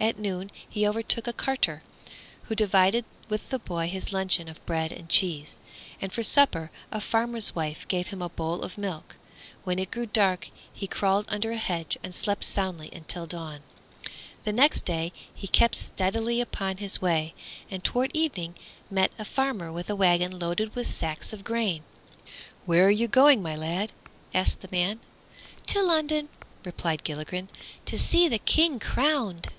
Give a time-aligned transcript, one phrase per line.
[0.00, 1.84] At noon he overtook a carter,
[2.46, 5.60] who divided with the boy his luncheon of bread and cheese,
[6.00, 9.14] and for supper a farmer's wife gave him a bowl of milk.
[9.62, 13.60] When it grew dark he crawled under a hedge and slept soundly until dawn.
[14.42, 17.32] The next day he kept steadily upon his way,
[17.70, 18.56] and toward evening
[18.90, 21.84] met a farmer with a wagon loaded with sacks of grain.
[22.66, 23.92] "Where are you going, my lad?"
[24.34, 24.98] asked the man.
[25.68, 26.28] "To London,"
[26.64, 27.48] replied Gilligren,
[27.84, 29.52] "to see the King crowned."